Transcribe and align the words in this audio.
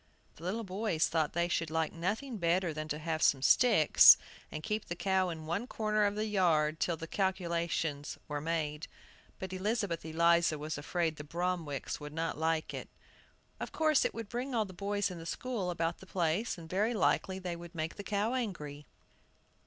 The 0.37 0.43
little 0.43 0.63
boys 0.63 1.07
thought 1.07 1.33
they 1.33 1.47
should 1.47 1.69
like 1.69 1.93
nothing 1.93 2.37
better 2.39 2.73
than 2.73 2.87
to 2.87 2.97
have 2.97 3.21
some 3.21 3.43
sticks, 3.43 4.17
and 4.51 4.63
keep 4.63 4.85
the 4.85 4.95
cow 4.95 5.29
in 5.29 5.45
one 5.45 5.67
corner 5.67 6.05
of 6.05 6.15
the 6.15 6.25
yard 6.25 6.79
till 6.79 6.97
the 6.97 7.05
calculations 7.05 8.17
were 8.27 8.41
made. 8.41 8.87
But 9.37 9.53
Elizabeth 9.53 10.03
Eliza 10.03 10.57
was 10.57 10.75
afraid 10.79 11.17
the 11.17 11.23
Bromwicks 11.23 11.99
would 11.99 12.13
not 12.13 12.35
like 12.35 12.73
it. 12.73 12.89
"Of 13.59 13.71
course, 13.71 14.03
it 14.03 14.15
would 14.15 14.27
bring 14.27 14.55
all 14.55 14.65
the 14.65 14.73
boys 14.73 15.11
in 15.11 15.19
the 15.19 15.25
school 15.27 15.69
about 15.69 15.99
the 15.99 16.07
place, 16.07 16.57
and 16.57 16.67
very 16.67 16.95
likely 16.95 17.37
they 17.37 17.55
would 17.55 17.75
make 17.75 17.93
the 17.93 18.03
cow 18.03 18.33
angry." 18.33 18.87